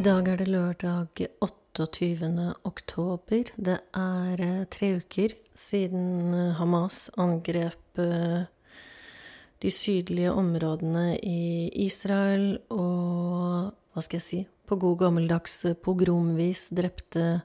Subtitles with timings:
[0.00, 2.28] I dag er det lørdag 28.
[2.64, 3.50] oktober.
[3.60, 8.46] Det er eh, tre uker siden eh, Hamas angrep eh,
[9.60, 17.42] de sydlige områdene i Israel og hva skal jeg si på god gammeldags pogromvis drepte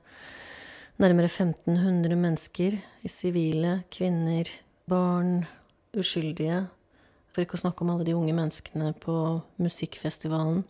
[1.04, 4.48] nærmere 1500 mennesker, sivile, kvinner,
[4.88, 5.42] barn,
[5.92, 6.62] uskyldige,
[7.36, 9.18] for ikke å snakke om alle de unge menneskene på
[9.60, 10.64] musikkfestivalen.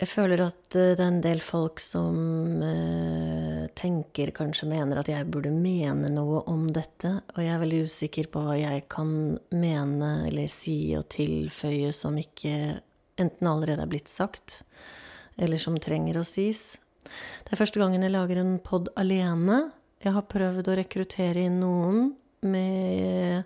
[0.00, 5.28] Jeg føler at det er en del folk som eh, tenker, kanskje mener at jeg
[5.28, 9.10] burde mene noe om dette, og jeg er veldig usikker på hva jeg kan
[9.52, 12.80] mene eller si og tilføye som ikke
[13.20, 14.62] enten allerede er blitt sagt,
[15.36, 16.78] eller som trenger å sies.
[17.44, 19.66] Det er første gangen jeg lager en pod alene.
[20.00, 22.14] Jeg har prøvd å rekruttere inn noen
[22.48, 23.44] med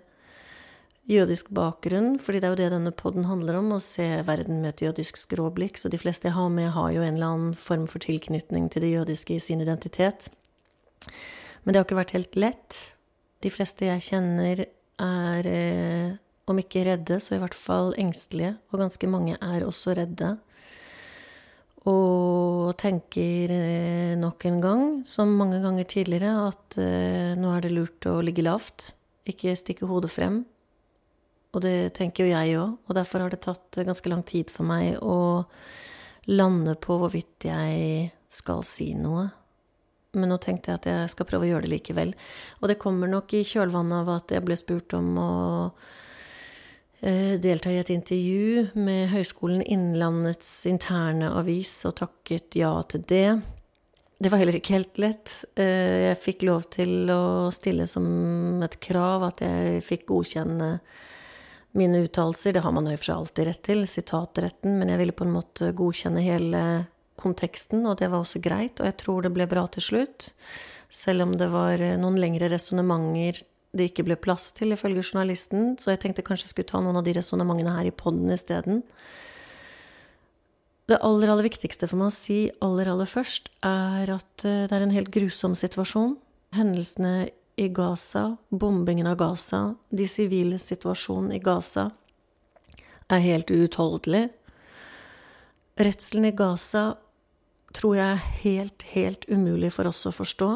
[1.09, 4.73] jødisk bakgrunn, fordi det er jo det denne poden handler om, å se verden med
[4.73, 5.77] et jødisk skråblikk.
[5.77, 8.85] Så de fleste jeg har med, har jo en eller annen form for tilknytning til
[8.85, 10.31] det jødiske i sin identitet.
[11.63, 12.79] Men det har ikke vært helt lett.
[13.45, 14.65] De fleste jeg kjenner,
[15.01, 16.15] er eh,
[16.49, 18.55] om ikke redde, så i hvert fall engstelige.
[18.71, 20.35] Og ganske mange er også redde.
[21.85, 27.73] Og tenker eh, nok en gang, som mange ganger tidligere, at eh, nå er det
[27.75, 28.93] lurt å ligge lavt.
[29.29, 30.43] Ikke stikke hodet frem.
[31.55, 34.67] Og det tenker jo jeg òg, og derfor har det tatt ganske lang tid for
[34.67, 35.45] meg å
[36.27, 39.29] lande på hvorvidt jeg skal si noe.
[40.15, 42.13] Men nå tenkte jeg at jeg skal prøve å gjøre det likevel.
[42.61, 45.31] Og det kommer nok i kjølvannet av at jeg ble spurt om å
[47.01, 53.27] eh, delta i et intervju med Høgskolen Innlandets interne avis, og takket ja til det.
[54.15, 55.31] Det var heller ikke helt lett.
[55.59, 60.77] Eh, jeg fikk lov til å stille som et krav at jeg fikk godkjenne
[61.77, 62.55] mine uttalelser.
[62.55, 65.71] Det har man jo for alltid rett til, sitatretten, men jeg ville på en måte
[65.75, 66.61] godkjenne hele
[67.19, 70.29] konteksten, og det var også greit, og jeg tror det ble bra til slutt.
[70.91, 73.41] Selv om det var eh, noen lengre resonnementer
[73.75, 76.99] det ikke ble plass til, ifølge journalisten, så jeg tenkte kanskje jeg skulle ta noen
[76.99, 78.83] av de resonnementene her i poden isteden.
[80.85, 84.75] Det aller, aller viktigste for meg å si aller, aller først, er at eh, det
[84.75, 86.15] er en helt grusom situasjon.
[86.55, 87.15] Hendelsene
[87.55, 91.89] i Gaza, bombingen av Gaza, de sivile situasjonen i Gaza,
[93.07, 94.27] er helt uutholdelig.
[95.79, 96.85] Redselen i Gaza
[97.75, 100.49] tror jeg er helt, helt umulig for oss å forstå.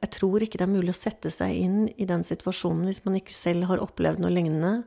[0.00, 3.18] Jeg tror ikke det er mulig å sette seg inn i den situasjonen hvis man
[3.18, 4.80] ikke selv har opplevd noe lignende.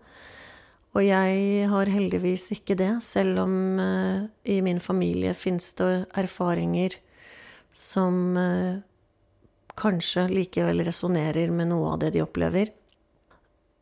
[0.93, 6.99] Og jeg har heldigvis ikke det, selv om uh, i min familie fins det erfaringer
[7.73, 8.81] som uh,
[9.79, 12.71] kanskje likevel resonnerer med noe av det de opplever.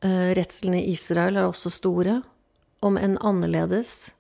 [0.06, 2.22] Uh, Redslene i Israel er også store,
[2.82, 4.12] om enn annerledes.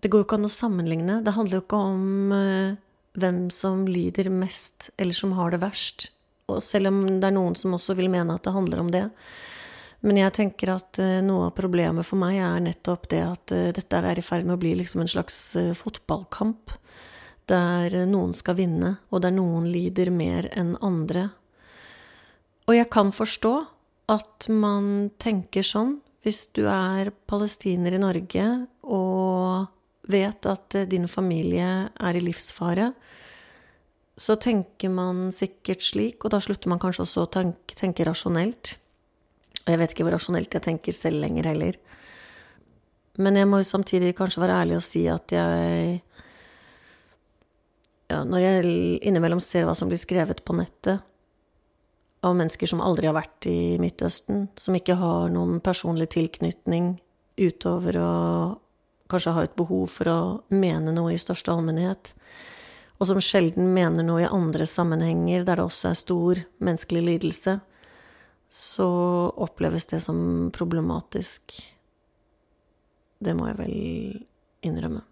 [0.00, 1.20] Det går jo ikke an å sammenligne.
[1.26, 2.78] Det handler jo ikke om uh,
[3.18, 6.10] hvem som lider mest, eller som har det verst.
[6.50, 9.06] Og selv om det er noen som også vil mene at det handler om det.
[10.06, 14.04] Men jeg tenker at uh, noe av problemet for meg er nettopp det at dette
[14.06, 15.40] er i ferd med å bli liksom en slags
[15.82, 16.78] fotballkamp
[17.50, 21.28] der noen skal vinne, og der noen lider mer enn andre.
[22.70, 23.54] Og jeg kan forstå
[24.10, 28.46] at man tenker sånn hvis du er palestiner i Norge
[28.84, 29.70] og
[30.10, 32.90] vet at din familie er i livsfare.
[34.20, 38.74] Så tenker man sikkert slik, og da slutter man kanskje også å tenke, tenke rasjonelt.
[39.64, 41.78] Og jeg vet ikke hvor rasjonelt jeg tenker selv lenger heller.
[43.20, 46.00] Men jeg må jo samtidig kanskje være ærlig og si at jeg
[48.10, 48.74] ja, når jeg
[49.06, 51.06] innimellom ser hva som blir skrevet på nettet
[52.26, 56.96] av mennesker som aldri har vært i Midtøsten, som ikke har noen personlig tilknytning
[57.40, 58.10] utover å
[59.10, 60.18] kanskje ha et behov for å
[60.52, 62.12] mene noe i største allmennhet,
[63.00, 67.56] og som sjelden mener noe i andre sammenhenger der det også er stor menneskelig lidelse,
[68.50, 68.88] så
[69.40, 71.54] oppleves det som problematisk.
[73.22, 73.78] Det må jeg vel
[74.66, 75.06] innrømme.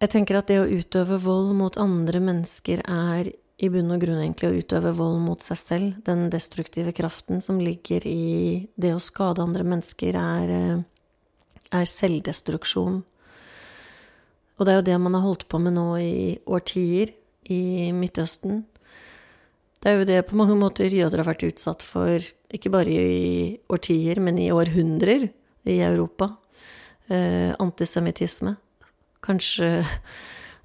[0.00, 3.28] Jeg tenker at det å utøve vold mot andre mennesker er
[3.60, 5.98] i bunn og grunn egentlig å utøve vold mot seg selv.
[6.06, 10.82] Den destruktive kraften som ligger i det å skade andre mennesker, er, eh,
[11.76, 13.02] er selvdestruksjon.
[14.58, 17.12] Og det er jo det man har holdt på med nå i årtier
[17.50, 18.64] i Midtøsten.
[19.80, 22.20] Det er jo det på mange måter jøder har vært utsatt for,
[22.52, 25.28] ikke bare i årtier, men i århundrer
[25.68, 26.36] i Europa.
[27.08, 28.56] Eh, antisemittisme.
[29.24, 29.70] Kanskje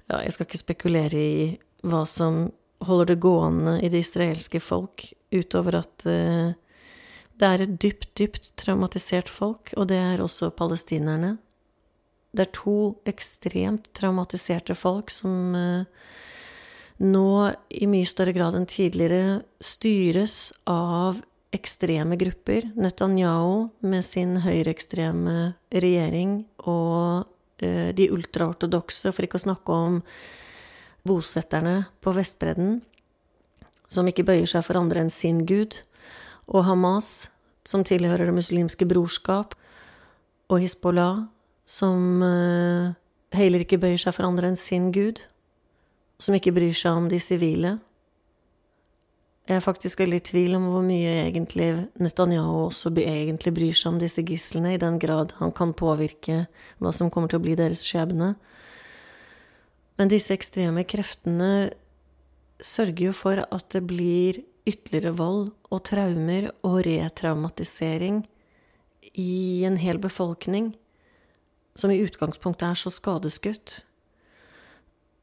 [0.06, 1.38] Ja, jeg skal ikke spekulere i
[1.86, 2.44] hva som
[2.86, 6.52] holder det gående i det israelske folk, utover at uh,
[7.36, 11.34] det er et dypt, dypt traumatisert folk, og det er også palestinerne.
[12.36, 15.82] Det er to ekstremt traumatiserte folk som uh,
[17.02, 17.28] nå
[17.76, 21.20] i mye større grad enn tidligere styres av
[21.56, 22.70] ekstreme grupper.
[22.76, 27.26] Netanyahu med sin høyreekstreme regjering og
[27.60, 30.00] de ultraortodokse, for ikke å snakke om
[31.06, 32.80] bosetterne på Vestbredden,
[33.86, 35.78] som ikke bøyer seg for andre enn sin gud,
[36.46, 37.28] og Hamas,
[37.66, 39.54] som tilhører Det muslimske brorskap,
[40.50, 41.24] og Hizbollah,
[41.66, 42.94] som uh,
[43.34, 45.22] heller ikke bøyer seg for andre enn sin gud,
[46.22, 47.76] som ikke bryr seg om de sivile.
[49.46, 51.68] Jeg er faktisk veldig i tvil om hvor mye egentlig
[52.02, 56.48] Netanyahu også egentlig bryr seg om disse gislene, i den grad han kan påvirke
[56.82, 58.32] hva som kommer til å bli deres skjebne.
[59.96, 61.70] Men disse ekstreme kreftene
[62.58, 68.24] sørger jo for at det blir ytterligere vold og traumer og retraumatisering
[69.14, 70.72] i en hel befolkning
[71.78, 73.84] som i utgangspunktet er så skadeskutt.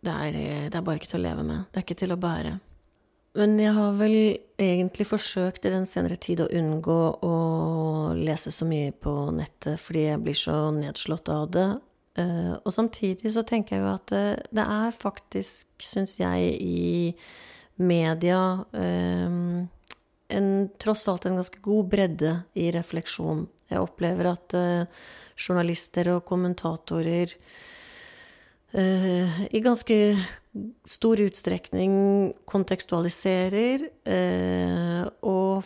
[0.03, 0.37] Det er,
[0.71, 1.67] det er bare ikke til å leve med.
[1.71, 2.59] Det er ikke til å bære.
[3.33, 4.15] Men jeg har vel
[4.61, 7.37] egentlig forsøkt i den senere tid å unngå å
[8.13, 11.69] lese så mye på nettet fordi jeg blir så nedslått av det.
[12.21, 17.81] Eh, og samtidig så tenker jeg jo at det, det er faktisk, syns jeg, i
[17.81, 18.37] media
[18.69, 19.65] um,
[20.29, 23.47] en, tross alt en ganske god bredde i refleksjon.
[23.73, 24.53] Jeg opplever at
[25.33, 27.33] journalister og kommentatorer
[28.77, 29.97] i ganske
[30.85, 31.93] stor utstrekning
[32.49, 35.63] kontekstualiserer, uh, og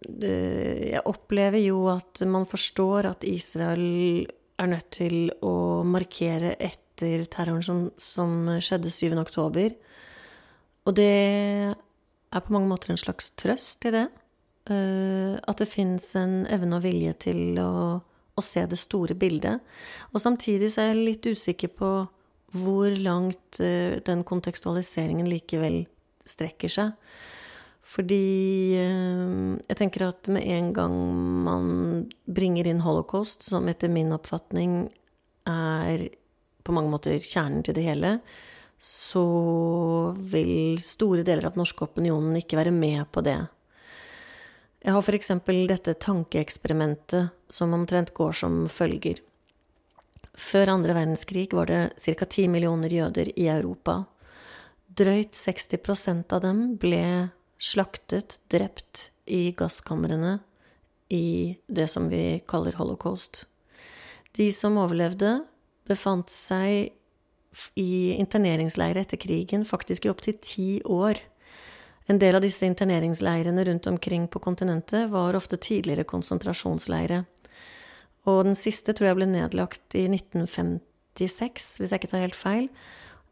[0.00, 4.26] jeg opplever jo at man forstår at Israel
[4.60, 9.16] er nødt til å markere etter terroren som, som skjedde 7.
[9.20, 9.74] oktober.
[10.86, 11.10] Og det
[12.30, 14.06] er på mange måter en slags trøst i det.
[14.70, 19.64] Uh, at det fins en evne og vilje til å, å, se det store bildet.
[20.12, 21.92] Og samtidig så er jeg litt usikker på
[22.56, 25.84] hvor langt uh, den kontekstualiseringen likevel
[26.28, 26.96] strekker seg.
[27.90, 29.30] Fordi eh,
[29.66, 30.96] jeg tenker at med en gang
[31.46, 31.64] man
[32.28, 34.84] bringer inn holocaust, som etter min oppfatning
[35.48, 36.04] er
[36.62, 38.12] på mange måter kjernen til det hele,
[38.80, 39.24] så
[40.32, 43.40] vil store deler av den norske opinionen ikke være med på det.
[44.80, 45.32] Jeg har f.eks.
[45.68, 49.18] dette tankeeksperimentet som omtrent går som følger.
[50.40, 52.26] Før andre verdenskrig var det ca.
[52.26, 54.00] 10 millioner jøder i Europa.
[54.88, 57.04] Drøyt 60% av dem ble
[57.60, 60.38] slaktet, drept i gasskamrene
[61.12, 63.44] i det som vi kaller holocaust.
[64.38, 65.40] De som overlevde,
[65.90, 66.94] befant seg
[67.74, 71.18] i interneringsleirer etter krigen faktisk i opptil ti år.
[72.10, 77.24] En del av disse interneringsleirene rundt omkring på kontinentet var ofte tidligere konsentrasjonsleire.
[78.28, 82.68] Og den siste tror jeg ble nedlagt i 1956, hvis jeg ikke tar helt feil.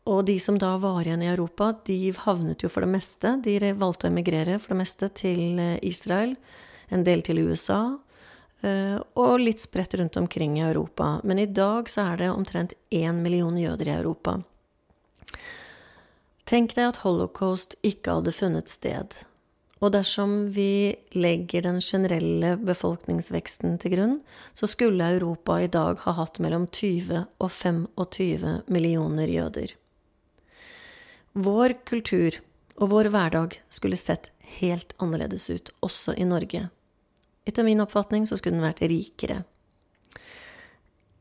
[0.09, 3.59] Og de som da var igjen i Europa, de havnet jo for det meste De
[3.77, 6.37] valgte å emigrere for det meste til eh, Israel,
[6.89, 7.99] en del til USA,
[8.65, 11.19] eh, og litt spredt rundt omkring i Europa.
[11.29, 14.39] Men i dag så er det omtrent én million jøder i Europa.
[16.49, 19.21] Tenk deg at holocaust ikke hadde funnet sted.
[19.79, 24.17] Og dersom vi legger den generelle befolkningsveksten til grunn,
[24.55, 29.77] så skulle Europa i dag ha hatt mellom 20 og 25 millioner jøder.
[31.39, 32.41] Vår kultur
[32.79, 36.65] og vår hverdag skulle sett helt annerledes ut, også i Norge.
[37.47, 39.45] Etter min oppfatning så skulle den vært rikere.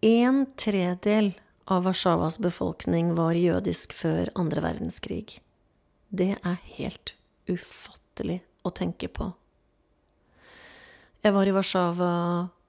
[0.01, 1.31] En tredel
[1.69, 5.39] av Warszawas befolkning var jødisk før andre verdenskrig.
[6.09, 7.13] Det er helt
[7.49, 9.31] ufattelig å tenke på.
[11.25, 12.11] Jeg var i Warszawa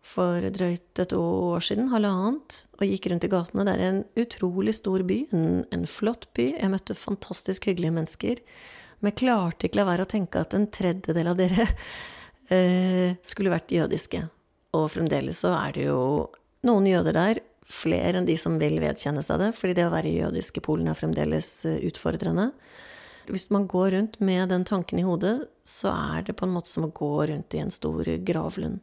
[0.09, 3.67] for drøyt et år siden, halvannet, og gikk rundt i gatene.
[3.67, 6.53] Det er en utrolig stor by, en, en flott by.
[6.57, 8.41] Jeg møtte fantastisk hyggelige mennesker.
[8.99, 11.69] Men jeg klarte ikke la være å tenke at en tredjedel av dere
[12.55, 14.25] eh, skulle vært jødiske.
[14.79, 16.01] Og fremdeles så er det jo
[16.67, 20.15] noen jøder der, flere enn de som vil vedkjenne seg det, fordi det å være
[20.15, 22.51] jødisk i Polen er fremdeles eh, utfordrende.
[23.29, 26.73] Hvis man går rundt med den tanken i hodet, så er det på en måte
[26.73, 28.81] som å gå rundt i en stor gravlund.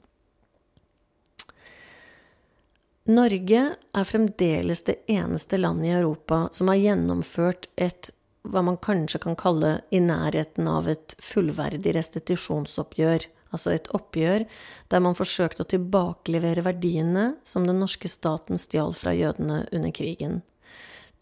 [3.05, 8.09] Norge er fremdeles det eneste landet i Europa som har gjennomført et
[8.45, 13.27] hva man kanskje kan kalle i nærheten av et fullverdig restitusjonsoppgjør.
[13.53, 14.45] Altså et oppgjør
[14.91, 20.41] der man forsøkte å tilbakelevere verdiene som den norske staten stjal fra jødene under krigen.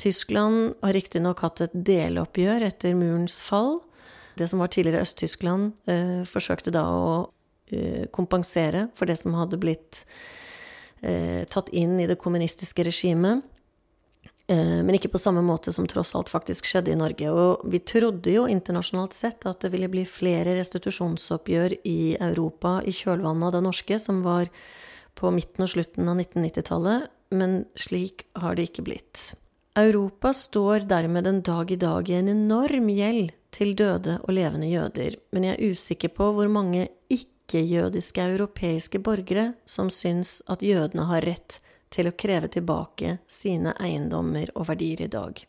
[0.04, 3.78] Tyskland har riktignok hatt et deloppgjør etter murens fall.
[4.36, 7.14] Det som var tidligere Øst-Tyskland, eh, forsøkte da å
[7.72, 10.04] eh, kompensere for det som hadde blitt
[11.02, 13.46] eh, tatt inn i det kommunistiske regimet.
[14.48, 17.30] Eh, men ikke på samme måte som tross alt faktisk skjedde i Norge.
[17.32, 22.96] Og vi trodde jo internasjonalt sett at det ville bli flere restitusjonsoppgjør i Europa i
[22.96, 24.52] kjølvannet av det norske, som var
[25.16, 27.08] på midten og slutten av 1990-tallet,
[27.38, 29.32] men slik har det ikke blitt.
[29.76, 34.68] Europa står dermed en dag i dag i en enorm gjeld til døde og levende
[34.70, 41.08] jøder, men jeg er usikker på hvor mange ikke-jødiske europeiske borgere som syns at jødene
[41.10, 41.58] har rett
[41.90, 45.42] til å kreve tilbake sine eiendommer og verdier i dag.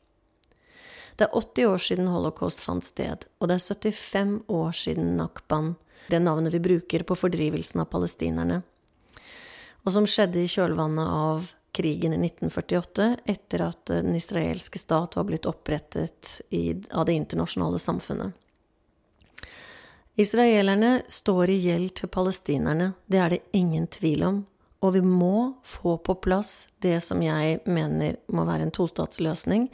[1.21, 5.75] Det er 80 år siden holocaust fant sted, og det er 75 år siden nakban,
[6.09, 8.62] det navnet vi bruker på fordrivelsen av palestinerne,
[9.85, 15.26] og som skjedde i kjølvannet av krigen i 1948, etter at den israelske stat var
[15.28, 18.33] blitt opprettet i, av det internasjonale samfunnet.
[20.14, 24.40] Israelerne står i gjeld til palestinerne, det er det ingen tvil om,
[24.85, 29.66] og vi må få på plass det som jeg mener må være en tostatsløsning,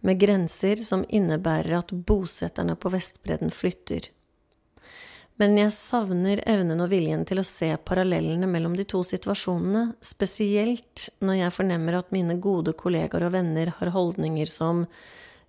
[0.00, 4.08] med grenser som innebærer at bosetterne på Vestbredden flytter.
[5.36, 11.10] Men jeg savner evnen og viljen til å se parallellene mellom de to situasjonene, spesielt
[11.20, 14.86] når jeg fornemmer at mine gode kollegaer og venner har holdninger som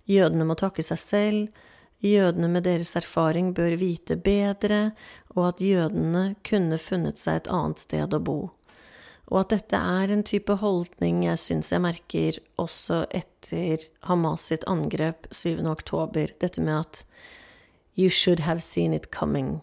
[0.08, 1.64] jødene må takke seg selv,
[2.04, 4.90] jødene med deres erfaring bør vite bedre,
[5.32, 8.38] og at jødene kunne funnet seg et annet sted å bo.
[9.28, 14.68] Og at dette er en type holdning jeg syns jeg merker også etter Hamas sitt
[14.68, 15.64] angrep 7.
[15.68, 17.02] oktober, dette med at
[17.96, 19.58] you should have seen it coming.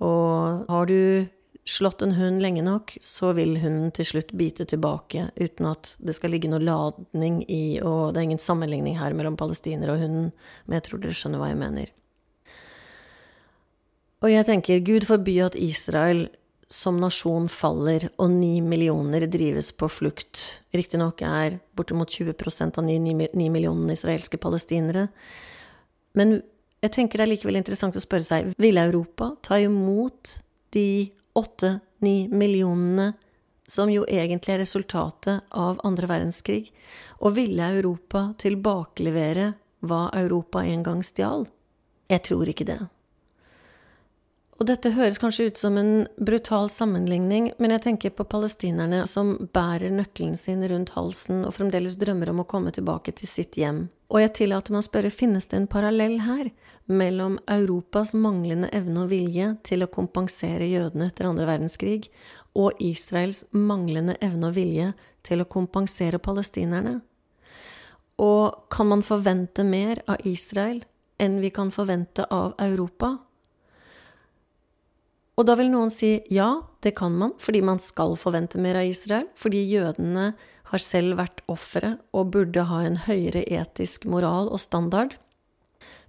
[0.00, 1.28] Og har du
[1.68, 6.16] slått en hund lenge nok, så vil hunden til slutt bite tilbake, uten at det
[6.16, 10.30] skal ligge noe ladning i Og det er ingen sammenligning her mellom palestinere og hunden,
[10.66, 11.92] men jeg tror dere skjønner hva jeg mener.
[14.20, 16.26] Og jeg tenker, Gud forby at Israel
[16.70, 20.62] som nasjon faller, og ni millioner drives på flukt.
[20.76, 25.08] Riktignok er bortimot 20% av ni millionene israelske palestinere.
[26.14, 26.38] Men
[26.80, 30.38] jeg tenker det er likevel interessant å spørre seg vil Europa ta imot
[30.74, 33.12] de åtte-ni millionene
[33.70, 36.72] som jo egentlig er resultatet av andre verdenskrig,
[37.22, 39.52] og ville Europa tilbakelevere
[39.86, 41.46] hva Europa en gang stjal?
[42.10, 42.80] Jeg tror ikke det.
[44.60, 49.36] Og dette høres kanskje ut som en brutal sammenligning, men jeg tenker på palestinerne som
[49.54, 53.86] bærer nøkkelen sin rundt halsen og fremdeles drømmer om å komme tilbake til sitt hjem.
[54.10, 56.50] Og jeg tillater meg å spørre, finnes det en parallell her
[56.90, 62.08] mellom Europas manglende evne og vilje til å kompensere jødene etter andre verdenskrig,
[62.58, 64.90] og Israels manglende evne og vilje
[65.26, 66.98] til å kompensere palestinerne?
[68.20, 70.82] Og kan man forvente mer av Israel
[71.20, 73.14] enn vi kan forvente av Europa?
[75.38, 76.50] Og da vil noen si ja,
[76.82, 80.32] det kan man, fordi man skal forvente mer av Israel, fordi jødene
[80.70, 85.16] har selv vært ofre og burde ha en høyere etisk moral og standard.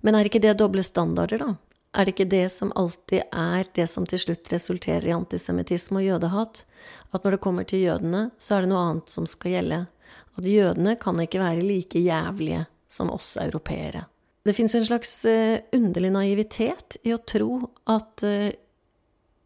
[0.06, 1.56] Men er ikke det doble standarder, da?
[1.92, 6.06] Er det ikke det som alltid er det som til slutt resulterer i antisemittisme og
[6.06, 6.64] jødehat?
[7.12, 9.82] At når det kommer til jødene, så er det noe annet som skal gjelde.
[10.40, 14.06] At jødene kan ikke være like jævlige som oss europeere.
[14.48, 17.60] Det fins jo en slags uh, underlig naivitet i å tro
[17.92, 18.50] at uh,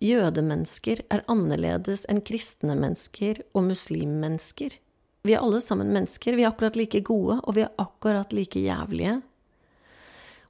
[0.05, 4.77] jødemennesker er annerledes enn kristne mennesker og muslimmennesker.
[5.25, 6.37] Vi er alle sammen mennesker.
[6.37, 9.17] Vi er akkurat like gode, og vi er akkurat like jævlige.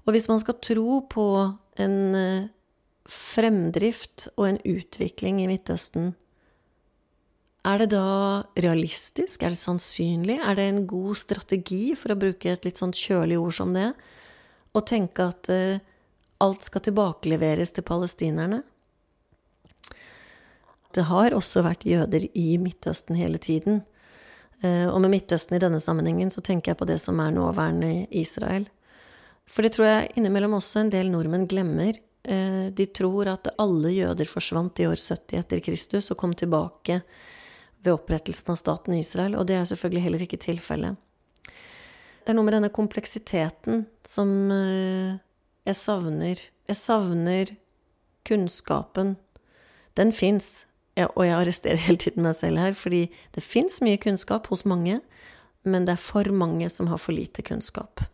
[0.05, 1.27] Og hvis man skal tro på
[1.81, 2.49] en eh,
[3.09, 6.13] fremdrift og en utvikling i Midtøsten,
[7.65, 9.41] er det da realistisk?
[9.41, 10.37] Er det sannsynlig?
[10.37, 13.89] Er det en god strategi, for å bruke et litt sånn kjølig ord som det,
[14.75, 15.81] å tenke at uh,
[16.45, 18.61] alt skal tilbakeleveres til palestinerne?
[20.93, 23.81] Det har også vært jøder i Midtøsten hele tiden.
[24.65, 28.07] Eh, og med Midtøsten i denne sammenhengen så tenker jeg på det som er nåværende
[28.15, 28.67] Israel.
[29.45, 31.97] For det tror jeg innimellom også en del nordmenn glemmer.
[32.25, 37.01] Eh, de tror at alle jøder forsvant i år 70 etter Kristus og kom tilbake
[37.85, 40.97] ved opprettelsen av staten Israel, og det er selvfølgelig heller ikke tilfellet.
[42.25, 45.21] Det er noe med denne kompleksiteten som eh,
[45.69, 46.41] jeg savner.
[46.65, 47.51] Jeg savner
[48.25, 49.13] kunnskapen.
[49.93, 53.99] Den fins, ja, og jeg arresterer hele tiden meg selv her, fordi det fins mye
[54.01, 55.01] kunnskap hos mange,
[55.65, 58.05] men det er for mange som har for lite kunnskap.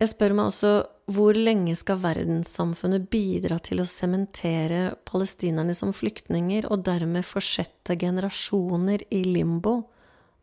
[0.00, 0.72] Jeg spør meg også
[1.12, 9.04] hvor lenge skal verdenssamfunnet bidra til å sementere palestinerne som flyktninger, og dermed forsette generasjoner
[9.12, 9.82] i limbo,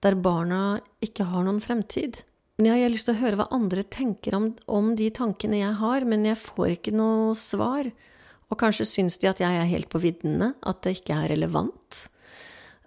[0.06, 2.22] der barna ikke har noen fremtid?
[2.62, 5.74] Ja, jeg har lyst til å høre hva andre tenker om, om de tankene jeg
[5.77, 7.89] har, men jeg får ikke noe svar.
[8.48, 12.04] Og kanskje syns de at jeg er helt på viddene, at det ikke er relevant,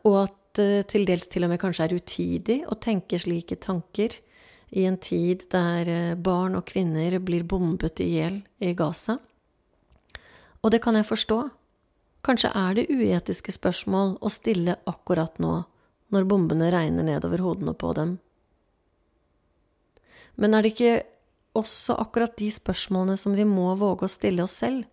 [0.09, 4.17] og at det til dels til og med kanskje er utidig å tenke slike tanker
[4.71, 9.19] i en tid der eh, barn og kvinner blir bombet i hjel i Gaza.
[10.61, 11.38] Og det kan jeg forstå.
[12.26, 15.62] Kanskje er det uetiske spørsmål å stille akkurat nå,
[16.11, 18.19] når bombene regner nedover hodene på dem.
[20.37, 20.95] Men er det ikke
[21.59, 24.85] også akkurat de spørsmålene som vi må våge å stille oss selv?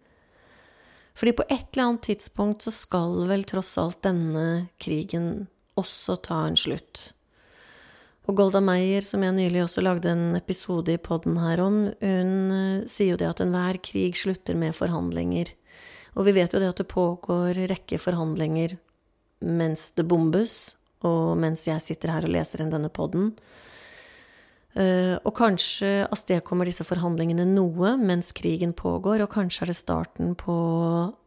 [1.17, 5.47] Fordi på et eller annet tidspunkt så skal vel tross alt denne krigen
[5.77, 7.11] også ta en slutt.
[8.27, 12.33] Og Golda Meyer, som jeg nylig også lagde en episode i poden her om, hun
[12.51, 15.53] eh, sier jo det at enhver krig slutter med forhandlinger.
[16.19, 18.75] Og vi vet jo det at det pågår rekke forhandlinger
[19.45, 23.31] mens det bombes, og mens jeg sitter her og leser inn denne poden.
[24.77, 30.35] Eh, og kanskje avstedkommer disse forhandlingene noe mens krigen pågår, og kanskje er det starten
[30.37, 30.57] på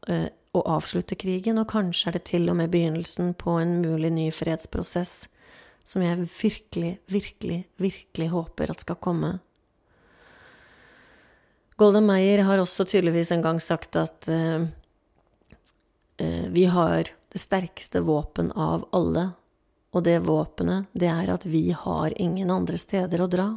[0.07, 4.12] eh, å avslutte krigen, og kanskje er det til og med begynnelsen på en mulig
[4.14, 5.25] ny fredsprosess,
[5.83, 9.33] som jeg virkelig, virkelig, virkelig håper at skal komme.
[11.80, 14.66] Golda Meyer har også tydeligvis en gang sagt at uh,
[16.52, 19.30] vi har det sterkeste våpen av alle,
[19.90, 23.49] og det våpenet, det er at vi har ingen andre steder å dra.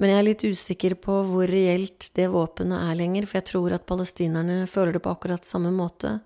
[0.00, 3.74] Men jeg er litt usikker på hvor reelt det våpenet er lenger, for jeg tror
[3.76, 6.16] at palestinerne føler det på akkurat samme måte.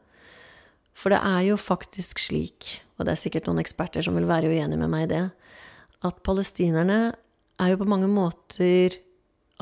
[0.97, 4.53] For det er jo faktisk slik, og det er sikkert noen eksperter som vil være
[4.53, 5.25] uenig med meg i det,
[6.07, 7.01] at palestinerne
[7.61, 8.95] er jo på mange måter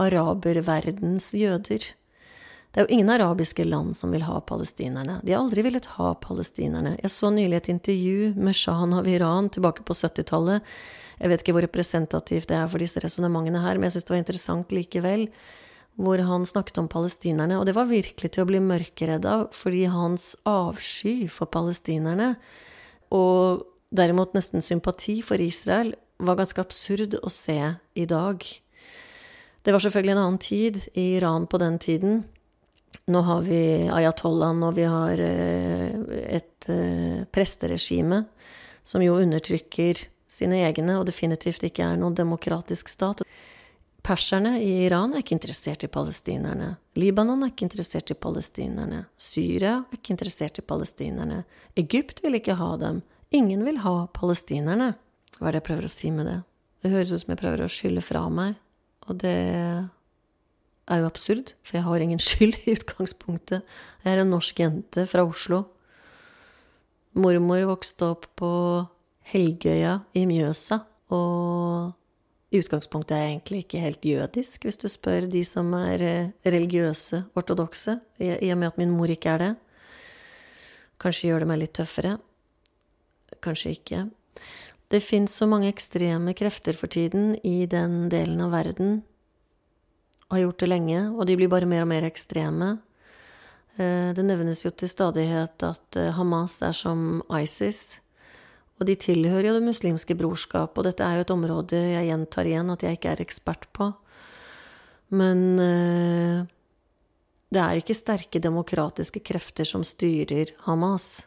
[0.00, 1.87] araberverdens jøder.
[2.75, 5.21] Det er jo ingen arabiske land som vil ha palestinerne.
[5.23, 6.97] De har aldri villet ha palestinerne.
[6.99, 10.66] Jeg så nylig et intervju med Shahan av Iran tilbake på 70-tallet.
[11.21, 14.14] Jeg vet ikke hvor representativt det er for disse resonnementene her, men jeg syns det
[14.16, 15.28] var interessant likevel.
[16.02, 19.87] Hvor han snakket om palestinerne, og det var virkelig til å bli mørkeredd av, fordi
[19.95, 22.33] hans avsky for palestinerne,
[23.14, 23.62] og
[23.95, 27.60] derimot nesten sympati for Israel, var ganske absurd å se
[27.95, 28.43] i dag.
[29.63, 32.25] Det var selvfølgelig en annen tid i Iran på den tiden.
[33.11, 33.61] Nå har vi
[33.93, 35.95] ayatollahen, og vi har eh,
[36.39, 38.25] et eh, presteregime
[38.85, 43.23] som jo undertrykker sine egne, og definitivt ikke er noen demokratisk stat.
[44.04, 46.75] Perserne i Iran er ikke interessert i palestinerne.
[47.00, 49.07] Libanon er ikke interessert i palestinerne.
[49.17, 51.45] Syria er ikke interessert i palestinerne.
[51.80, 53.00] Egypt vil ikke ha dem.
[53.35, 54.93] Ingen vil ha palestinerne.
[55.39, 56.37] Hva er det jeg prøver å si med det?
[56.85, 58.59] Det høres ut som jeg prøver å skylde fra meg,
[59.09, 59.39] og det
[60.90, 63.64] er jo absurd, for jeg har ingen skyld i utgangspunktet.
[64.04, 65.64] Jeg er en norsk jente fra Oslo.
[67.14, 68.50] Mormor vokste opp på
[69.30, 70.80] Helgøya i Mjøsa,
[71.14, 71.94] og
[72.54, 76.32] i utgangspunktet er jeg egentlig ikke helt jødisk, hvis du spør de som er eh,
[76.47, 79.54] religiøse, ortodokse, i og med at min mor ikke er det.
[81.02, 82.18] Kanskje gjør det meg litt tøffere.
[83.42, 84.04] Kanskje ikke.
[84.90, 89.00] Det fins så mange ekstreme krefter for tiden i den delen av verden
[90.30, 92.76] har gjort det lenge, og de blir bare mer og mer ekstreme.
[93.76, 97.99] Eh, det nevnes jo til stadighet at eh, Hamas er som ISIS,
[98.78, 102.50] og de tilhører jo det muslimske brorskap, og dette er jo et område jeg gjentar
[102.50, 103.93] igjen at jeg ikke er ekspert på.
[105.15, 106.41] Men eh,
[107.54, 111.23] det er ikke sterke demokratiske krefter som styrer Hamas.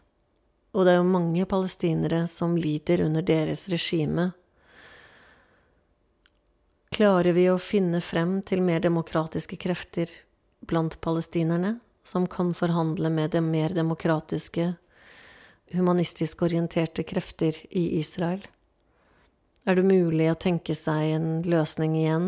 [0.76, 4.32] Og det er jo mange palestinere som lider under deres regime.
[6.98, 10.10] Klarer vi å finne frem til mer demokratiske krefter
[10.66, 14.72] blant palestinerne, som kan forhandle med de mer demokratiske,
[15.78, 18.42] humanistisk orienterte krefter i Israel?
[19.70, 22.26] Er det mulig å tenke seg en løsning igjen?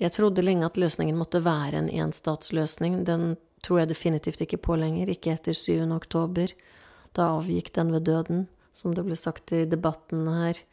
[0.00, 3.02] Jeg trodde lenge at løsningen måtte være en enstatsløsning.
[3.04, 5.92] Den tror jeg definitivt ikke på lenger, ikke etter 7.
[5.92, 6.56] oktober.
[7.12, 10.64] Da avgikk den ved døden, som det ble sagt i debatten her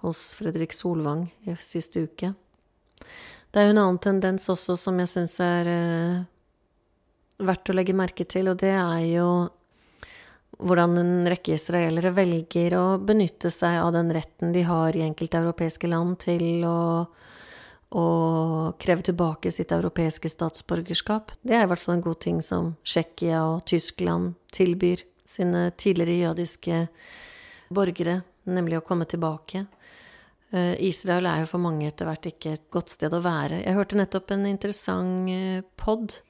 [0.00, 2.32] hos Fredrik Solvang i siste uke.
[3.50, 6.24] Det er jo en annen tendens også som jeg syns er eh,
[7.46, 9.28] verdt å legge merke til, og det er jo
[10.56, 15.42] hvordan en rekke israelere velger å benytte seg av den retten de har i enkelte
[15.42, 17.04] europeiske land til å,
[17.92, 18.06] å
[18.80, 21.34] kreve tilbake sitt europeiske statsborgerskap.
[21.42, 26.30] Det er i hvert fall en god ting som Tsjekkia og Tyskland tilbyr sine tidligere
[26.30, 26.86] jødiske
[27.74, 29.66] borgere, nemlig å komme tilbake.
[30.54, 33.62] Eh, Israel er jo for mange etter hvert ikke et godt sted å være.
[33.64, 36.20] Jeg hørte nettopp en interessant eh, pod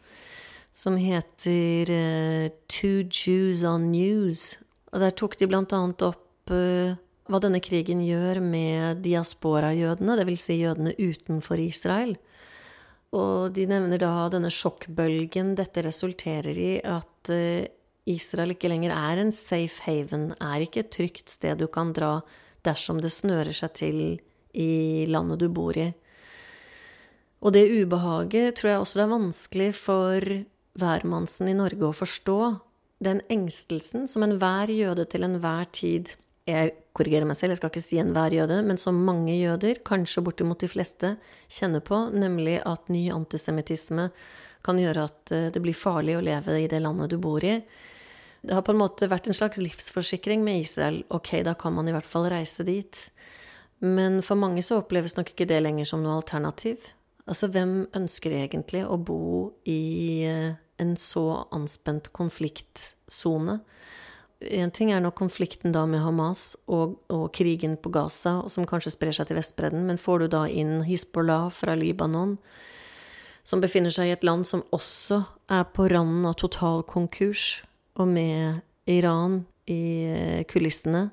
[0.76, 4.58] som heter uh, Two Jews on News.
[4.92, 10.42] Og der tok de blant annet opp hva denne krigen gjør med diaspora-jødene, dvs.
[10.44, 12.12] Si jødene utenfor Israel.
[13.16, 17.32] Og de nevner da denne sjokkbølgen dette resulterer i at
[18.06, 22.20] Israel ikke lenger er en safe haven, er ikke et trygt sted du kan dra
[22.66, 24.02] dersom det snører seg til
[24.56, 25.90] i landet du bor i.
[27.44, 30.30] Og det ubehaget tror jeg også det er vanskelig for
[30.80, 32.38] hvermannsen i Norge å forstå.
[33.04, 37.82] Den engstelsen som enhver jøde til enhver tid Jeg korrigerer meg selv, jeg skal ikke
[37.82, 41.08] si enhver jøde, men som mange jøder, kanskje bortimot de fleste,
[41.50, 44.04] kjenner på, nemlig at ny antisemittisme
[44.62, 47.56] kan gjøre at eh, det blir farlig å leve i det landet du bor i.
[48.46, 51.00] Det har på en måte vært en slags livsforsikring med Israel.
[51.10, 53.00] Ok, da kan man i hvert fall reise dit.
[53.82, 56.92] Men for mange så oppleves nok ikke det lenger som noe alternativ.
[57.26, 63.58] Altså, hvem ønsker egentlig å bo i eh, en så anspent konfliktsone?
[64.54, 68.94] En ting er nå konflikten da med Hamas og, og, krigen på Gaza, som kanskje
[68.94, 72.36] sprer seg til Vestbredden, men får du da inn Hizbollah fra Libanon,
[73.48, 77.64] som befinner seg i et land som også er på randen av total konkurs,
[77.96, 81.08] og med Iran i eh, kulissene.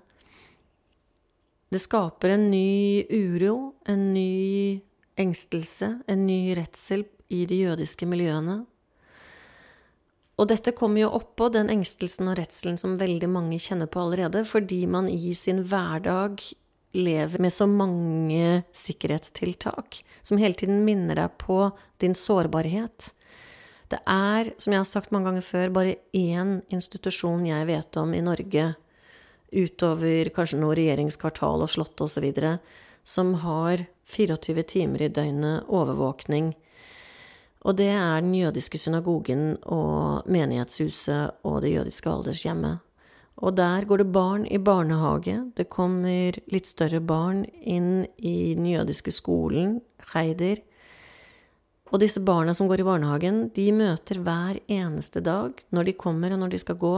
[1.74, 4.82] Det skaper en ny uro, en ny
[5.18, 8.62] engstelse, en ny redsel i de jødiske miljøene.
[10.38, 14.44] Og dette kommer jo oppå den engstelsen og redselen som veldig mange kjenner på allerede,
[14.46, 16.42] fordi man i sin hverdag
[16.94, 23.12] lever med så mange sikkerhetstiltak som hele tiden minner deg på din sårbarhet.
[23.92, 28.14] Det er, som jeg har sagt mange ganger før, bare én institusjon jeg vet om
[28.16, 28.74] i Norge,
[29.54, 32.30] utover kanskje noe regjeringskvartal og slott osv.,
[33.04, 36.54] som har 24 timer i døgnet overvåkning.
[37.64, 42.82] Og det er den jødiske synagogen og menighetshuset og det jødiske aldershjemmet.
[43.44, 48.68] Og der går det barn i barnehage, det kommer litt større barn inn i den
[48.70, 49.80] jødiske skolen,
[50.14, 50.60] Heider,
[51.94, 56.34] og disse barna som går i barnehagen, de møter hver eneste dag, når de kommer
[56.34, 56.96] og når de skal gå,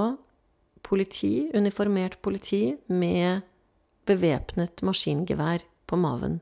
[0.86, 3.44] politi, uniformert politi, med
[4.08, 6.40] bevæpnet maskingevær på maven.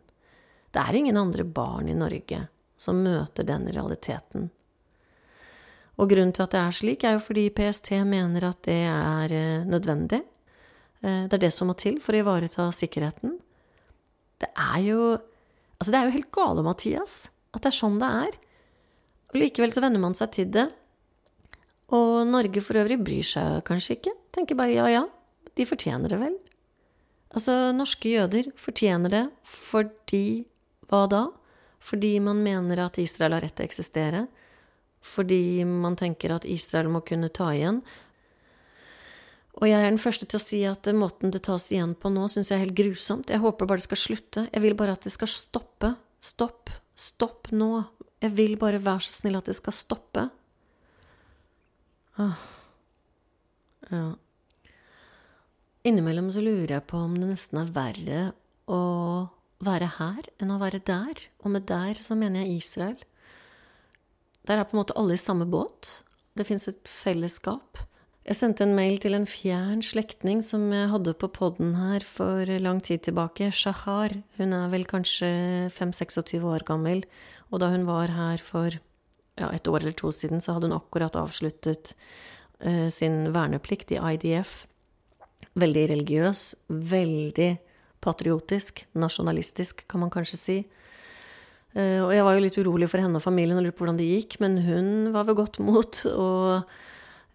[0.69, 2.43] Det er ingen andre barn i Norge
[2.77, 4.51] som møter den realiteten.
[5.97, 9.33] Og grunnen til at det er slik, er jo fordi PST mener at det er
[9.33, 10.21] eh, nødvendig.
[11.01, 13.39] Eh, det er det som må til for å ivareta sikkerheten.
[14.37, 15.13] Det er jo
[15.83, 17.15] Altså, det er jo helt gale, Mathias
[17.53, 18.39] at det er sånn det er.
[19.33, 20.67] Og likevel så venner man seg til det.
[21.93, 24.15] Og Norge for øvrig bryr seg kanskje ikke.
[24.33, 25.03] Tenker bare ja, ja,
[25.57, 26.37] de fortjener det vel.
[27.33, 30.45] Altså, norske jøder fortjener det fordi
[30.89, 31.23] Hva da?
[31.83, 34.25] Fordi man mener at Israel har rett til å eksistere.
[35.03, 37.81] Fordi man tenker at Israel må kunne ta igjen.
[39.59, 42.25] Og jeg er den første til å si at måten det tas igjen på nå,
[42.31, 43.33] syns jeg er helt grusomt.
[43.33, 44.45] Jeg håper bare det skal slutte.
[44.47, 45.91] Jeg vil bare at det skal stoppe.
[46.23, 46.71] Stopp.
[46.95, 47.83] Stopp nå.
[48.23, 50.27] Jeg vil bare være så snill at det skal stoppe.
[52.21, 52.37] Ah.
[53.89, 54.03] Ja.
[55.83, 58.19] Innimellom så lurer jeg på om det nesten er verre
[58.71, 58.83] å
[59.63, 61.25] være her enn å være der.
[61.43, 62.99] Og med der så mener jeg Israel.
[64.47, 66.03] Der er på en måte alle i samme båt.
[66.37, 67.81] Det fins et fellesskap.
[68.23, 72.47] Jeg sendte en mail til en fjern slektning som jeg hadde på poden her for
[72.63, 73.49] lang tid tilbake.
[73.51, 74.13] Shahar.
[74.37, 75.27] Hun er vel kanskje
[75.75, 77.03] 5-26 år gammel.
[77.51, 80.77] Og da hun var her for ja, et år eller to siden, så hadde hun
[80.77, 81.91] akkurat avsluttet
[82.63, 84.69] uh, sin verneplikt i IDF.
[85.59, 87.49] Veldig religiøs, veldig
[88.03, 90.57] patriotisk, nasjonalistisk, kan man kanskje si.
[91.75, 93.99] Uh, og jeg var jo litt urolig for henne og familien og lurte på hvordan
[93.99, 96.05] det gikk, men hun var ved godt mot.
[96.15, 96.63] og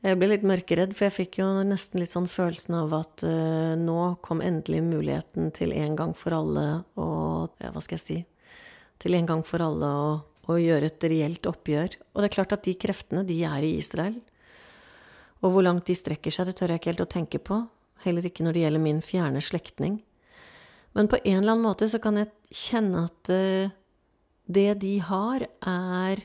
[0.06, 3.74] jeg ble litt mørkeredd, for jeg fikk jo nesten litt sånn følelsen av at uh,
[3.74, 7.08] nå kom endelig muligheten til en gang for alle å
[7.58, 8.18] Ja, hva skal jeg si?
[9.02, 9.88] Til en gang for alle
[10.48, 11.98] å gjøre et reelt oppgjør.
[12.14, 14.14] Og det er klart at de kreftene, de er i Israel.
[15.42, 17.60] Og hvor langt de strekker seg, det tør jeg ikke helt å tenke på.
[18.06, 20.00] Heller ikke når det gjelder min fjerne slektning.
[20.94, 23.74] Men på en eller annen måte så kan jeg kjenne at uh,
[24.46, 26.22] det de har, er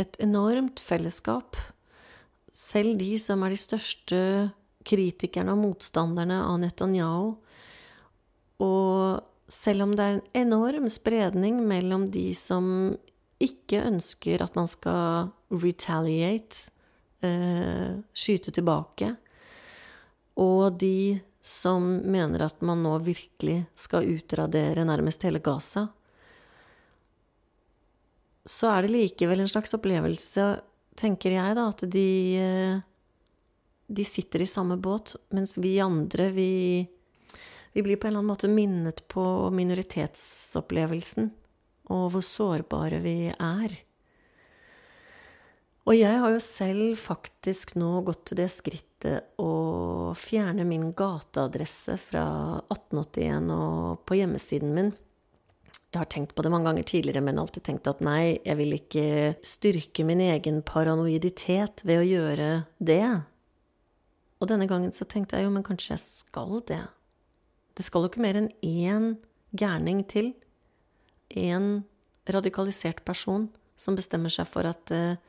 [0.00, 1.58] et enormt fellesskap
[2.52, 4.20] selv de som er de største
[4.86, 7.34] kritikerne og motstanderne av Netanyahu,
[8.62, 12.92] og selv om det er en enorm spredning mellom de som
[13.42, 16.70] ikke ønsker at man skal retaliate,
[17.24, 19.10] eh, skyte tilbake,
[20.40, 25.88] og de som mener at man nå virkelig skal utradere nærmest hele Gaza,
[28.46, 30.46] så er det likevel en slags opplevelse
[30.98, 32.80] tenker jeg, da, at de, eh,
[33.86, 36.50] de sitter i samme båt, mens vi andre, vi,
[37.72, 39.24] vi blir på en eller annen måte minnet på
[39.54, 41.32] minoritetsopplevelsen,
[41.92, 43.80] og hvor sårbare vi er.
[45.82, 51.96] Og jeg har jo selv faktisk nå gått til det skrittet å fjerne min gateadresse
[51.98, 52.26] fra
[52.70, 54.92] 1881 og på hjemmesiden min.
[55.92, 58.78] Jeg har tenkt på det mange ganger tidligere, men alltid tenkt at nei, jeg vil
[58.78, 59.06] ikke
[59.44, 62.48] styrke min egen paranoiditet ved å gjøre
[62.80, 63.04] det.
[64.40, 66.80] Og denne gangen så tenkte jeg jo, men kanskje jeg skal det.
[67.76, 69.10] Det skal jo ikke mer enn én
[69.52, 70.32] gærning til.
[71.28, 71.84] Én
[72.32, 75.20] radikalisert person som bestemmer seg for at uh,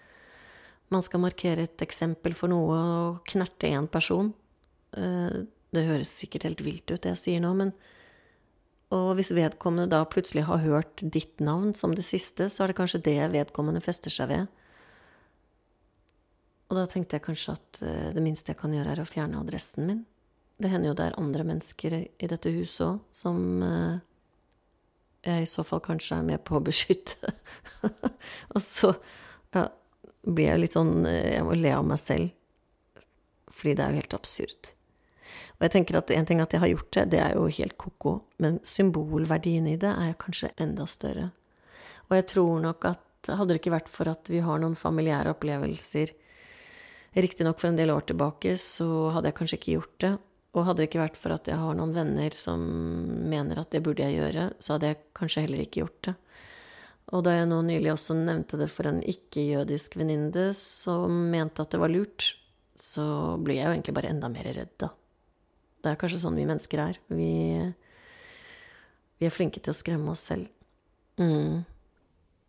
[0.93, 4.31] man skal markere et eksempel for noe og knerte én person.
[4.95, 7.75] Uh, det høres sikkert helt vilt ut, det jeg sier nå, men
[8.93, 12.77] Og hvis vedkommende da plutselig har hørt ditt navn som det siste, så er det
[12.77, 14.47] kanskje det vedkommende fester seg ved.
[16.69, 19.41] Og da tenkte jeg kanskje at uh, det minste jeg kan gjøre, er å fjerne
[19.41, 20.03] adressen min.
[20.61, 23.39] Det hender jo det er andre mennesker i dette huset òg som
[25.23, 27.33] jeg i så fall kanskje er med på å beskytte.
[28.53, 28.91] og så
[29.55, 29.67] ja,
[30.23, 32.31] blir jeg litt sånn Jeg må le av meg selv.
[33.53, 34.73] Fordi det er jo helt absurd.
[35.63, 37.77] Og jeg tenker at en ting at jeg har gjort det, det er jo helt
[37.79, 38.17] ko-ko.
[38.43, 41.29] Men symbolverdien i det er kanskje enda større.
[42.09, 45.31] Og jeg tror nok at hadde det ikke vært for at vi har noen familiære
[45.31, 46.11] opplevelser
[47.13, 50.11] Riktignok for en del år tilbake, så hadde jeg kanskje ikke gjort det.
[50.53, 52.61] Og hadde det ikke vært for at jeg har noen venner som
[53.29, 56.15] mener at det burde jeg gjøre, så hadde jeg kanskje heller ikke gjort det.
[57.13, 61.73] Og da jeg nå nylig også nevnte det for en ikke-jødisk venninne som mente at
[61.73, 62.33] det var lurt,
[62.79, 64.89] så blir jeg jo egentlig bare enda mer redd, da.
[65.83, 66.97] Det er kanskje sånn vi mennesker er.
[67.11, 67.33] Vi,
[69.19, 70.47] vi er flinke til å skremme oss selv.
[71.19, 71.65] Mm.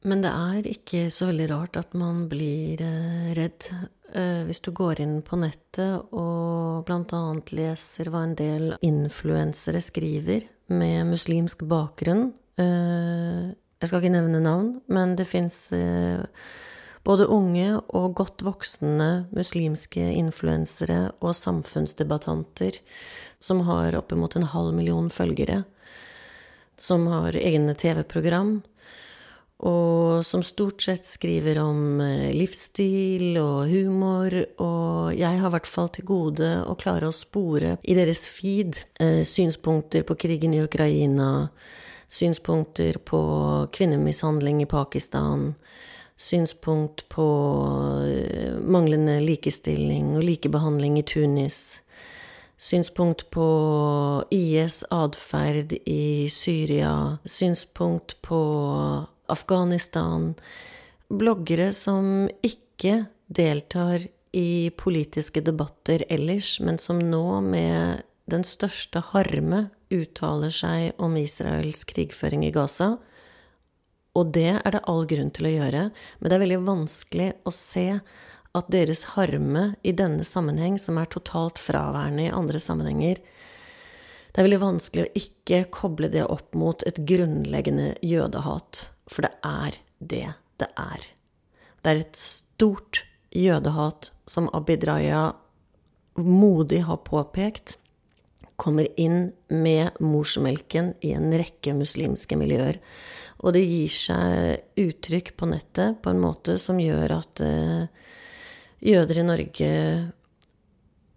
[0.05, 3.67] Men det er ikke så veldig rart at man blir eh, redd
[4.13, 10.45] eh, hvis du går inn på nettet og annet leser hva en del influensere skriver
[10.69, 12.29] med muslimsk bakgrunn.
[12.61, 13.49] Eh,
[13.81, 15.71] jeg skal ikke nevne navn, men det fins
[17.05, 22.81] både unge og godt voksne muslimske influensere og samfunnsdebattanter
[23.45, 25.63] som har oppimot en halv million følgere,
[26.81, 28.63] som har egne TV-program
[29.65, 35.71] og som stort sett skriver om eh, livsstil og humor, og jeg har i hvert
[35.71, 40.63] fall til gode å klare å spore i deres feed eh, synspunkter på krigen i
[40.65, 41.49] Ukraina,
[42.11, 43.23] synspunkter på
[43.73, 45.53] kvinnemishandling i Pakistan,
[46.17, 47.27] synspunkt på
[48.07, 51.81] eh, manglende likestilling og likebehandling i Tunis,
[52.59, 53.49] synspunkt på
[54.33, 58.41] IS' atferd i Syria, synspunkt på
[59.29, 60.33] Afghanistan,
[61.09, 69.69] bloggere som ikke deltar i politiske debatter ellers, men som nå med den største harme
[69.93, 72.95] uttaler seg om Israels krigføring i Gaza.
[74.15, 77.53] Og det er det all grunn til å gjøre, men det er veldig vanskelig å
[77.55, 77.89] se
[78.55, 83.19] at deres harme i denne sammenheng, som er totalt fraværende i andre sammenhenger,
[84.35, 88.89] det er veldig vanskelig å ikke koble det opp mot et grunnleggende jødehat.
[89.07, 90.27] For det er det
[90.59, 91.05] det er.
[91.79, 95.29] Det er et stort jødehat som Abid Raja
[96.19, 97.77] modig har påpekt,
[98.61, 102.81] kommer inn med morsmelken i en rekke muslimske miljøer.
[103.45, 107.87] Og det gir seg uttrykk på nettet på en måte som gjør at uh,
[108.81, 109.71] jøder i Norge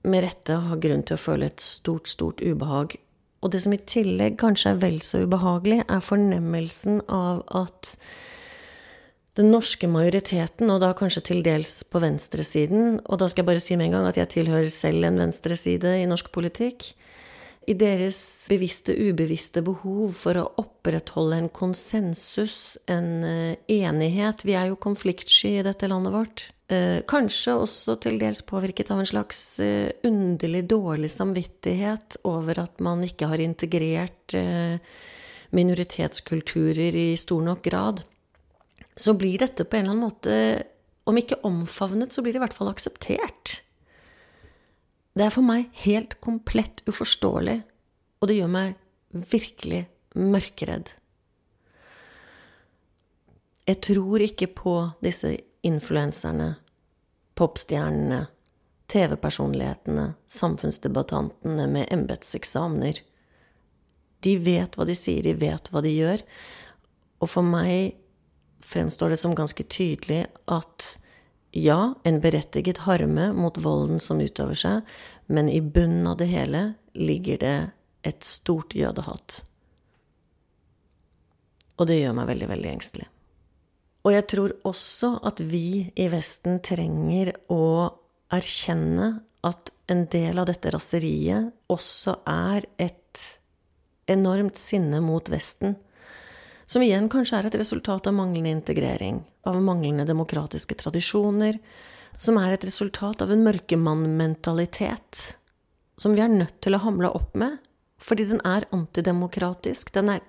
[0.08, 2.98] med rette har grunn til å føle et stort, stort ubehag
[3.44, 7.94] og det som i tillegg kanskje er vel så ubehagelig, er fornemmelsen av at
[9.38, 13.62] den norske majoriteten, og da kanskje til dels på venstresiden, og da skal jeg bare
[13.62, 16.90] si med en gang at jeg tilhører selv en venstreside i norsk politikk,
[17.68, 24.70] i deres bevisste, ubevisste behov for å opprettholde en konsensus, en eh, enighet Vi er
[24.70, 26.46] jo konfliktsky i dette landet vårt.
[26.72, 32.80] Eh, kanskje også til dels påvirket av en slags eh, underlig dårlig samvittighet over at
[32.84, 34.38] man ikke har integrert
[35.56, 38.04] minoritetskulturer i stor nok grad.
[38.96, 40.40] Så blir dette på en eller annen måte,
[41.08, 43.60] om ikke omfavnet, så blir det i hvert fall akseptert.
[45.18, 47.58] Det er for meg helt komplett uforståelig,
[48.22, 48.76] og det gjør meg
[49.32, 50.92] virkelig mørkeredd.
[53.68, 55.34] Jeg tror ikke på disse
[55.66, 56.52] influenserne,
[57.38, 58.28] popstjernene,
[58.88, 63.02] TV-personlighetene, samfunnsdebattantene med embetseksamener.
[64.24, 66.24] De vet hva de sier, de vet hva de gjør.
[67.20, 67.98] Og for meg
[68.64, 70.94] fremstår det som ganske tydelig at
[71.52, 76.64] ja, en berettiget harme mot volden som utøver seg, men i bunnen av det hele
[76.98, 77.58] ligger det
[78.08, 79.44] et stort jødehat.
[81.78, 83.08] Og det gjør meg veldig, veldig engstelig.
[84.08, 87.90] Og jeg tror også at vi i Vesten trenger å
[88.34, 89.10] erkjenne
[89.48, 93.24] at en del av dette raseriet også er et
[94.12, 95.76] enormt sinne mot Vesten.
[96.68, 101.62] Som igjen kanskje er et resultat av manglende integrering, av manglende demokratiske tradisjoner,
[102.20, 105.38] som er et resultat av en mørkemannmentalitet
[105.98, 107.58] som vi er nødt til å hamle opp med,
[107.98, 110.26] fordi den er antidemokratisk, den er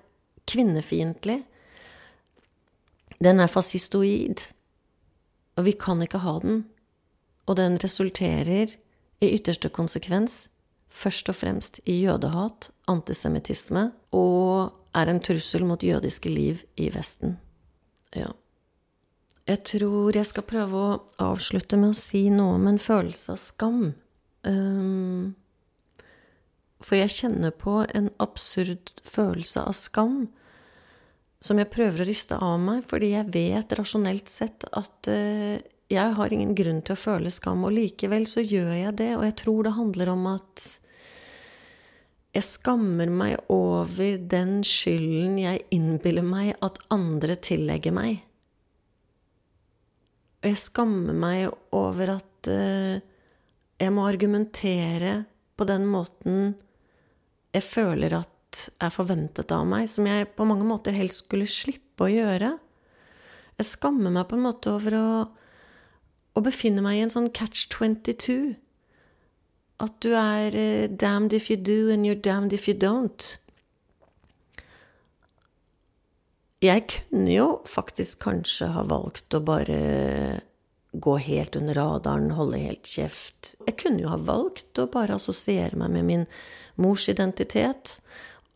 [0.49, 1.43] kvinnefiendtlig,
[3.19, 4.47] den er fascistoid,
[5.59, 6.63] og vi kan ikke ha den,
[7.45, 8.73] og den resulterer
[9.19, 10.47] i ytterste konsekvens
[10.89, 17.37] først og fremst i jødehat, antisemittisme, og er en trussel mot jødiske liv i Vesten.
[18.15, 18.31] Ja.
[19.49, 23.41] Jeg tror jeg skal prøve å avslutte med å si noe om en følelse av
[23.41, 23.79] skam.
[24.45, 25.33] Um,
[26.79, 30.27] for jeg kjenner på en absurd følelse av skam
[31.43, 35.57] som jeg prøver å riste av meg, fordi jeg vet rasjonelt sett at uh,
[35.89, 39.25] jeg har ingen grunn til å føle skam, og likevel så gjør jeg det, og
[39.25, 40.67] jeg tror det handler om at
[42.35, 48.19] jeg skammer meg over den skylden jeg innbiller meg at andre tillegger meg.
[50.39, 53.01] Og jeg skammer meg over at uh,
[53.79, 55.23] jeg må argumentere
[55.59, 56.53] på den måten
[57.49, 62.05] jeg føler at er forventet av meg, som jeg på mange måter helst skulle slippe
[62.05, 62.53] å gjøre.
[63.59, 65.09] Jeg skammer meg på en måte over å,
[66.37, 68.55] å befinne meg i en sånn catch 22.
[69.79, 73.37] At du er uh, damned if you do and you're damned if you don't.
[76.59, 79.77] Jeg kunne jo faktisk kanskje ha valgt å bare
[80.91, 83.53] gå helt under radaren, holde helt kjeft.
[83.67, 86.25] Jeg kunne jo ha valgt å bare assosiere meg med min
[86.81, 87.99] mors identitet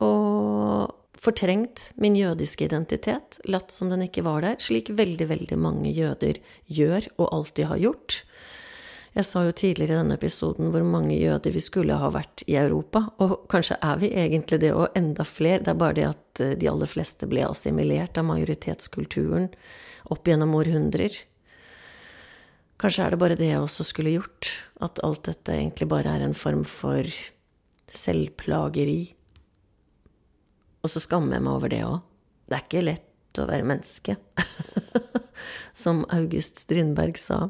[0.04, 0.92] og
[1.24, 6.42] fortrengt min jødiske identitet, latt som den ikke var der, slik veldig, veldig mange jøder
[6.68, 8.18] gjør og alltid har gjort.
[9.14, 12.56] Jeg sa jo tidligere i denne episoden hvor mange jøder vi skulle ha vært i
[12.58, 16.42] Europa, og kanskje er vi egentlig det, og enda flere, det er bare det at
[16.42, 19.52] eh, de aller fleste ble assimilert av majoritetskulturen
[20.14, 21.20] opp gjennom århundrer.
[22.82, 24.50] Kanskje er det bare det jeg også skulle gjort,
[24.82, 27.06] at alt dette egentlig bare er en form for
[27.94, 29.14] selvplageri.
[30.82, 32.00] Og så skammer jeg meg over det òg.
[32.50, 34.18] Det er ikke lett å være menneske,
[35.86, 37.46] som August Strindberg sa.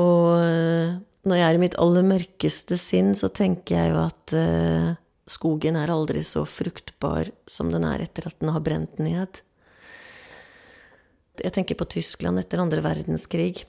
[0.00, 0.94] Og eh,
[1.28, 4.88] når jeg er i mitt aller mørkeste sinn, så tenker jeg jo at uh,
[5.30, 9.38] skogen er aldri så fruktbar som den er etter at den har brent ned.
[11.38, 13.62] Jeg tenker på Tyskland etter andre verdenskrig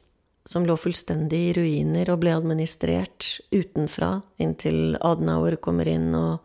[0.50, 6.42] som lå fullstendig i ruiner og ble administrert utenfra inntil Adenauer kommer inn og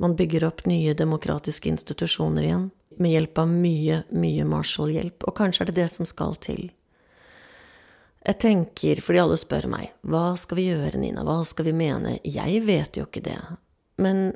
[0.00, 5.24] man bygger opp nye demokratiske institusjoner igjen med hjelp av mye, mye Marshall-hjelp.
[5.28, 6.68] Og kanskje er det det som skal til.
[8.26, 12.16] Jeg tenker, fordi alle spør meg, hva skal vi gjøre, Nina, hva skal vi mene?
[12.26, 13.38] Jeg vet jo ikke det.
[14.02, 14.32] Men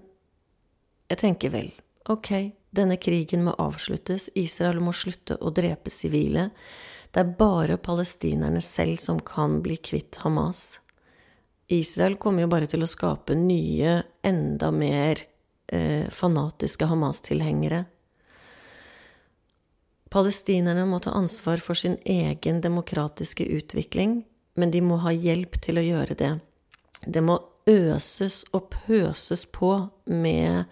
[1.11, 1.72] jeg tenker vel,
[2.07, 2.31] ok,
[2.70, 6.53] denne krigen må avsluttes, Israel må slutte å drepe sivile.
[7.11, 10.79] Det er bare palestinerne selv som kan bli kvitt Hamas.
[11.70, 15.18] Israel kommer jo bare til å skape nye, enda mer
[15.66, 17.85] eh, fanatiske Hamas-tilhengere.
[20.10, 24.24] Palestinerne må ta ansvar for sin egen demokratiske utvikling,
[24.58, 26.32] men de må ha hjelp til å gjøre det.
[27.06, 27.38] Det må
[27.70, 29.70] øses og pøses på
[30.10, 30.66] med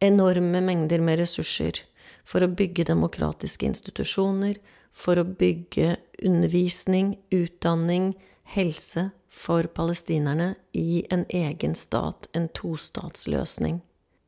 [0.00, 1.82] enorme mengder med ressurser
[2.26, 4.56] for å bygge demokratiske institusjoner,
[4.96, 8.14] for å bygge undervisning, utdanning,
[8.56, 13.82] helse for palestinerne i en egen stat, en tostatsløsning.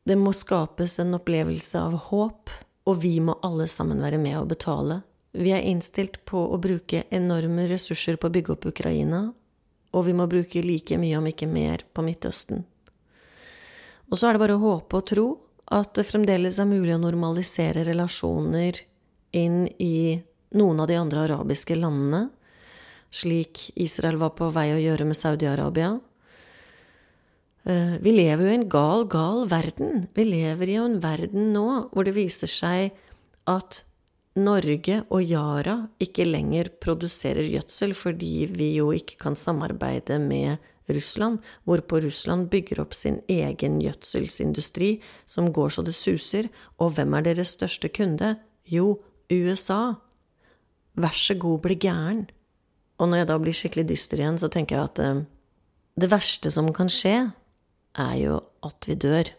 [0.04, 2.52] Det må skapes en opplevelse av håp,
[2.88, 5.02] og vi må alle sammen være med og betale.
[5.36, 9.26] Vi er innstilt på å bruke enorme ressurser på å bygge opp Ukraina,
[9.92, 12.64] og vi må bruke like mye, om ikke mer, på Midtøsten.
[14.08, 15.26] Og så er det bare å håpe og tro
[15.76, 18.80] at det fremdeles er mulig å normalisere relasjoner
[19.36, 20.16] inn i
[20.56, 22.28] noen av de andre arabiske landene,
[23.12, 25.98] slik Israel var på vei å gjøre med Saudi-Arabia.
[27.68, 30.06] Eh, vi lever jo i en gal, gal verden.
[30.16, 32.96] Vi lever i en verden nå hvor det viser seg
[33.48, 33.82] at
[34.38, 41.42] Norge og Yara ikke lenger produserer gjødsel fordi vi jo ikke kan samarbeide med Russland,
[41.68, 44.94] hvorpå Russland bygger opp sin egen gjødselsindustri
[45.28, 46.48] som går så det suser,
[46.80, 48.38] og hvem er deres største kunde?
[48.64, 48.94] Jo,
[49.28, 49.98] USA
[50.96, 52.24] vær så god, bli gæren.
[52.98, 55.20] Og når jeg da blir skikkelig dyster igjen, så tenker jeg at eh,
[56.00, 57.28] det verste som kan skje,
[57.98, 59.30] er jo at vi dør.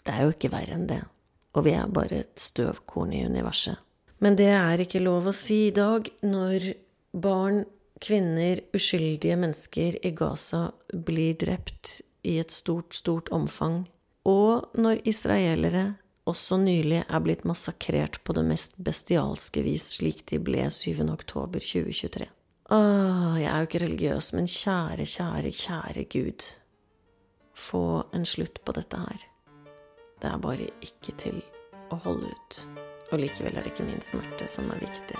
[0.00, 1.02] Det er jo ikke verre enn det.
[1.56, 3.80] Og vi er bare et støvkorn i universet.
[4.20, 6.72] Men det er ikke lov å si i dag når
[7.16, 7.64] barn,
[8.00, 13.82] kvinner, uskyldige mennesker i Gaza blir drept i et stort, stort omfang,
[14.28, 15.84] og når israelere
[16.28, 21.00] også nylig er blitt massakrert på det mest bestialske vis, slik de ble 7.
[21.12, 22.28] oktober 2023.
[22.70, 26.46] Åh, jeg er jo ikke religiøs, men kjære, kjære, kjære Gud,
[27.60, 27.84] få
[28.16, 29.26] en slutt på dette her.
[30.20, 31.42] Det er bare ikke til
[31.92, 32.62] å holde ut.
[33.10, 35.18] Og likevel er det ikke min smerte som er viktig.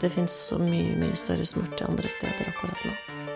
[0.00, 3.29] Det fins så mye, mye større smerte andre steder akkurat nå.